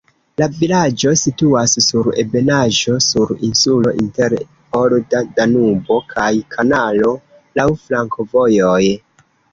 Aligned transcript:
La 0.41 0.45
vilaĝo 0.59 1.11
situas 1.23 1.75
sur 1.87 2.07
ebenaĵo, 2.23 2.95
sur 3.09 3.33
insulo 3.49 3.93
inter 4.05 4.35
olda 4.81 5.21
Danubo 5.37 5.99
kaj 6.15 6.31
kanalo, 6.57 7.13
laŭ 7.61 7.67
flankovojoj. 7.85 8.85